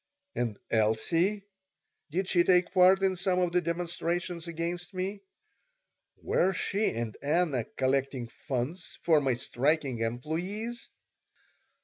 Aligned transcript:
And 0.33 0.57
Elsie? 0.71 1.43
Did 2.09 2.27
she 2.27 2.43
take 2.43 2.71
part 2.73 3.03
in 3.03 3.15
some 3.17 3.37
of 3.37 3.51
the 3.51 3.61
demonstrations 3.61 4.47
against 4.47 4.95
me? 4.95 5.21
Were 6.23 6.53
she 6.53 6.89
and 6.89 7.15
Anna 7.21 7.65
collecting 7.77 8.27
funds 8.27 8.97
for 9.03 9.21
my 9.21 9.35
striking 9.35 9.99
employees? 9.99 10.89